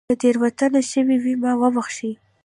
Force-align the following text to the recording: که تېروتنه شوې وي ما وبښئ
که 0.07 0.15
تېروتنه 0.21 0.81
شوې 0.91 1.17
وي 1.23 1.33
ما 1.41 1.51
وبښئ 1.61 2.13